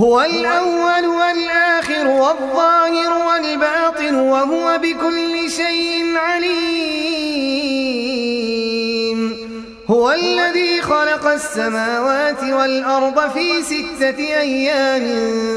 هو 0.00 0.20
الأول 0.20 1.06
والآخر 1.06 2.06
والظاهر 2.06 3.26
والباطن 3.26 4.14
وهو 4.14 4.78
بكل 4.78 5.50
شيء 5.50 6.16
عليم. 6.16 7.66
هو 9.90 10.12
الذي 10.12 10.82
خلق 10.82 11.26
السماوات 11.26 12.42
والأرض 12.42 13.30
في 13.30 13.62
ستة 13.62 14.18
أيام 14.18 15.06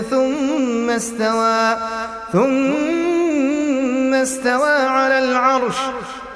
ثم 0.10 0.90
استوى 0.90 1.78
ثم 2.34 4.14
استوى 4.14 4.72
على 4.72 5.20
العرش. 5.20 5.78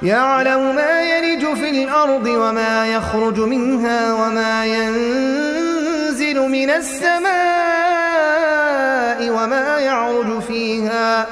يعلم 0.02 0.74
ما 0.74 1.00
يلج 1.02 1.54
في 1.54 1.70
الأرض 1.70 2.26
وما 2.26 2.86
يخرج 2.86 3.40
منها 3.40 4.12
وما 4.14 4.66
ينزل 4.66 6.38
من 6.40 6.70
السماء. 6.70 7.83
وما 9.30 9.78
يعرج 9.78 10.40
فيها 10.40 11.26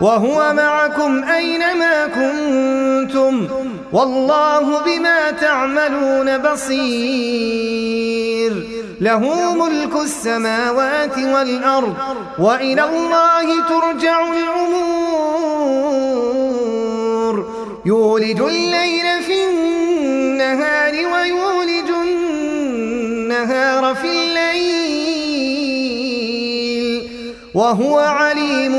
وهو 0.00 0.52
معكم 0.52 1.24
أينما 1.24 2.06
كنتم 2.06 3.48
والله 3.92 4.80
بما 4.84 5.30
تعملون 5.30 6.38
بصير 6.38 7.86
له 9.00 9.54
ملك 9.54 9.96
السماوات 10.04 11.18
والأرض 11.18 11.94
وإلى 12.38 12.84
الله 12.84 13.68
ترجع 13.68 14.24
الأمور 14.32 15.06
يولج 17.86 18.40
الليل 18.40 18.75
وهو 27.56 27.98
عليم 27.98 28.74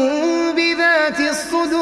بذات 0.56 1.20
الصدور. 1.20 1.78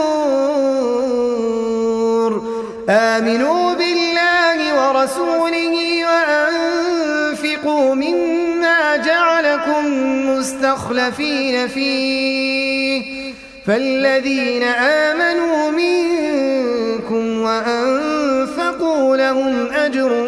آمنوا 2.89 3.73
بالله 3.73 4.57
ورسوله 4.79 5.75
وأنفقوا 6.05 7.95
مما 7.95 8.95
جعلكم 8.97 9.83
مستخلفين 10.29 11.67
فيه. 11.67 13.03
فالذين 13.67 14.63
آمنوا 14.63 15.71
منكم 15.71 17.41
وأنفقوا 17.41 19.17
لهم 19.17 19.67
أجر 19.67 20.27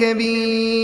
كبير. 0.00 0.83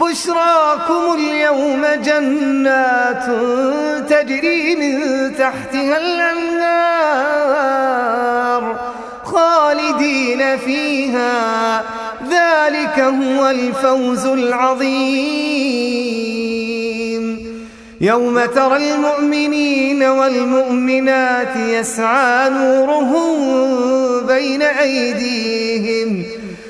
بشراكم 0.00 1.14
اليوم 1.14 1.82
جنات 2.04 3.24
تجري 4.10 4.76
من 4.76 4.94
تحتها 5.36 5.96
الأنهار 5.98 7.48
خالدين 9.24 10.58
فيها. 10.58 11.84
ذلك 12.30 13.00
هو 13.00 13.50
الفوز 13.50 14.26
العظيم. 14.26 15.58
يوم 18.00 18.44
ترى 18.44 18.76
المؤمنين 18.76 20.02
والمؤمنات 20.02 21.56
يسعى 21.56 22.50
نورهم 22.50 23.36
بين 24.26 24.62
أيديهم 24.62 26.37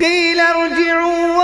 قيل 0.00 0.40
ارجعوا 0.40 1.36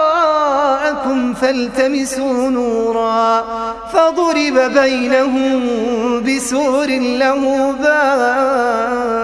وراءكم 0.00 1.34
فالتمسوا 1.34 2.50
نورا 2.50 3.44
فضرب 3.92 4.58
بينهم 4.74 5.60
بسور 6.22 6.86
له 6.88 7.72
باب 7.72 9.20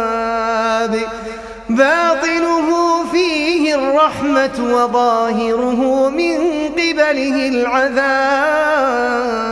باطنه 1.68 2.68
فيه 3.12 3.74
الرحمة 3.74 4.58
وظاهره 4.60 6.08
من 6.08 6.38
قبله 6.68 7.48
العذاب 7.48 9.45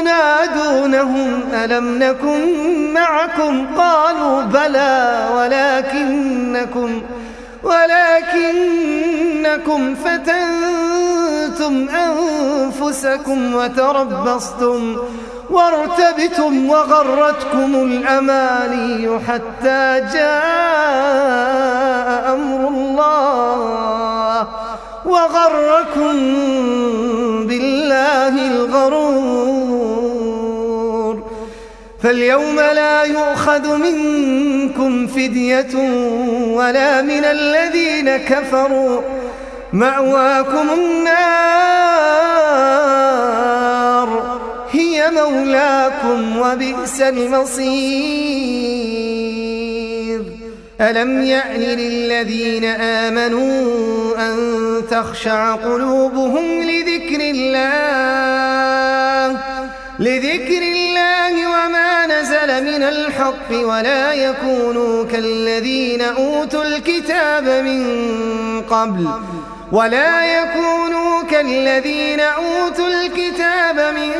ينادونهم 0.00 1.42
ألم 1.54 1.98
نكن 1.98 2.92
معكم؟ 2.92 3.66
قالوا 3.76 4.42
بلى 4.42 5.28
ولكنكم 5.36 7.02
ولكنكم 7.62 9.00
فتنتم 9.94 11.88
أنفسكم 11.88 13.54
وتربصتم 13.54 14.96
وارتبتم 15.50 16.70
وغرتكم 16.70 17.74
الأماني 17.74 19.18
حتى 19.28 20.00
جاء 20.12 21.40
أمر 22.34 22.68
الله 22.68 24.48
وغركم 25.04 26.16
بالله 27.46 28.34
الغرور. 28.46 29.59
فاليوم 32.02 32.56
لا 32.56 33.02
يؤخذ 33.04 33.76
منكم 33.76 35.06
فدية 35.06 35.74
ولا 36.46 37.02
من 37.02 37.24
الذين 37.24 38.16
كفروا. 38.16 39.00
مأواكم 39.72 40.70
النار. 40.70 41.20
هي 44.70 45.10
مولاكم 45.10 46.38
وبئس 46.38 47.00
المصير. 47.00 47.70
ألم 50.80 51.22
يأن 51.22 51.60
للذين 51.60 52.64
آمنوا 52.64 54.16
أن 54.18 54.36
تخشع 54.90 55.54
قلوبهم 55.54 56.62
لذكر 56.62 57.20
الله؟ 57.20 57.70
لذكر 59.98 60.62
الله 60.62 60.79
من 62.60 62.82
الحق 62.82 63.52
ولا 63.52 64.12
يكونوا 64.12 65.04
كالذين 65.04 66.02
أوتوا 66.02 66.64
الكتاب 66.64 67.44
من 67.44 67.82
قبل 68.70 69.08
ولا 69.72 70.42
يكونوا 70.42 71.22
كالذين 71.30 72.20
أوتوا 72.20 72.88
الكتاب 72.88 73.94
من 73.94 74.10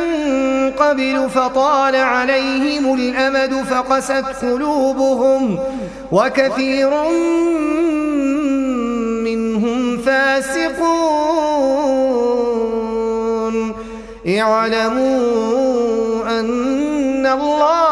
قبل 0.71 1.29
فطال 1.29 1.95
عليهم 1.95 2.93
الأمد 2.93 3.53
فقست 3.53 4.25
قلوبهم 4.41 5.59
وكثير 6.11 6.89
منهم 9.23 9.97
فاسقون. 9.97 11.41
اعلموا 14.27 15.19
أن 16.39 16.70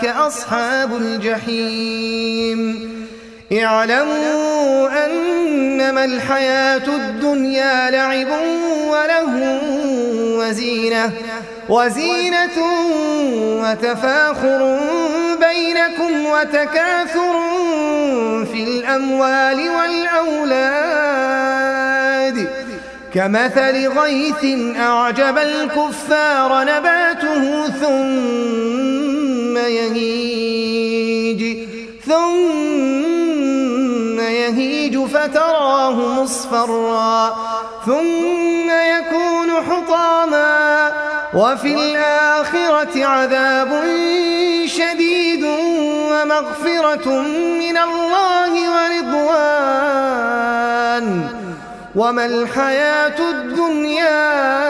أولئك 0.00 0.16
أصحاب 0.16 0.96
الجحيم. 0.96 2.90
اعلموا 3.52 5.06
أنما 5.06 6.04
الحياة 6.04 6.86
الدنيا 6.88 7.90
لعب 7.90 8.28
وله 8.88 9.60
وزينة 10.38 11.12
وزينة 11.68 12.58
وتفاخر 13.62 14.78
بينكم 15.40 16.26
وتكاثر 16.26 17.34
في 18.52 18.62
الأموال 18.64 19.70
والأولاد. 19.70 21.10
كمثل 23.14 23.88
غيث 23.88 24.44
أعجب 24.76 25.38
الكفار 25.38 26.62
نباته 26.62 27.68
ثم 27.68 28.79
مصفرا 36.22 37.36
ثم 37.86 38.70
يكون 38.70 39.50
حطاما 39.70 40.92
وفي 41.34 41.74
الآخرة 41.74 43.04
عذاب 43.04 43.84
شديد 44.66 45.44
ومغفرة 46.12 47.08
من 47.62 47.76
الله 47.76 48.52
ورضوان. 48.74 49.90
وما 51.96 52.26
الحياة 52.26 53.18
الدنيا 53.30 54.69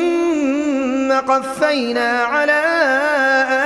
قفينا 1.27 2.23
على 2.23 2.61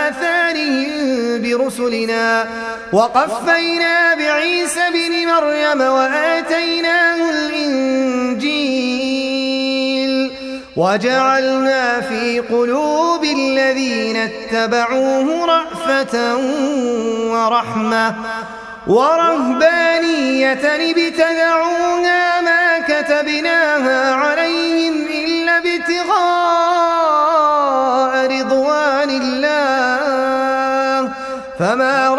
آثارهم 0.09 1.41
برسلنا. 1.41 2.47
وقفينا 2.93 4.15
بعيسى 4.15 4.81
بن 4.93 5.27
مريم 5.27 5.81
وآتيناه 5.81 7.29
الإنجيل. 7.29 8.75
وجعلنا 10.75 12.01
في 12.01 12.39
قلوب 12.39 13.23
الذين 13.23 14.17
اتبعوه 14.17 15.45
رأفة 15.45 16.37
ورحمة. 17.31 18.15
ورهبانية 18.87 20.65
ابتدعوها 20.91 22.41
ما 22.41 22.79
كتبناها 22.79 24.13
عليهم 24.13 24.74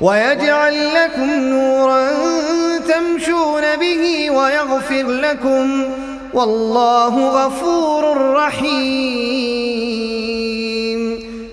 ويجعل 0.00 0.94
لكم 0.94 1.30
نورا 1.30 2.08
تمشون 2.78 3.76
به 3.80 4.30
ويغفر 4.30 5.06
لكم 5.06 5.84
والله 6.34 7.28
غفور 7.28 8.32
رحيم. 8.32 9.78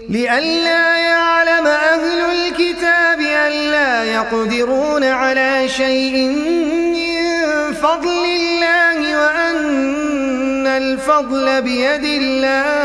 لئلا 0.10 0.98
يعلم 0.98 1.68
أهل 1.68 2.20
الكتاب 2.32 3.20
ألا 3.20 4.04
يقدرون 4.04 5.04
على 5.04 5.70
شيء 5.70 6.28
من 6.28 7.74
فضل 7.74 8.26
الله 8.26 9.18
وأن 9.22 10.68
الفضل 10.68 11.62
بيد 11.62 12.04
الله 12.04 12.76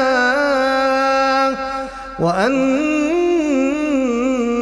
وأن 2.19 3.20